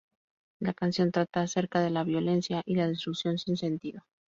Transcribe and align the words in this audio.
La 0.59 0.73
canción 0.73 1.11
trata 1.11 1.41
acerca 1.41 1.79
de 1.79 1.91
la 1.91 2.03
violencia 2.03 2.63
y 2.65 2.73
la 2.73 2.87
destrucción 2.87 3.37
sin 3.37 3.55
sentido. 3.55 4.01